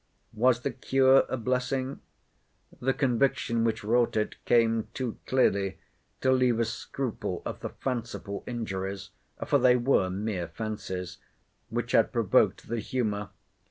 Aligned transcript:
Was 0.33 0.61
the 0.61 0.71
cure 0.71 1.25
a 1.29 1.37
blessing? 1.37 1.99
The 2.81 2.91
conviction 2.91 3.63
which 3.63 3.83
wrought 3.83 4.17
it, 4.17 4.43
came 4.45 4.87
too 4.95 5.19
clearly 5.27 5.77
to 6.21 6.31
leave 6.31 6.59
a 6.59 6.65
scruple 6.65 7.43
of 7.45 7.59
the 7.59 7.69
fanciful 7.69 8.43
injuries—for 8.47 9.59
they 9.59 9.75
were 9.75 10.09
mere 10.09 10.47
fancies—which 10.47 11.91
had 11.91 12.11
provoked 12.11 12.67
the 12.67 12.79
humour. 12.79 13.29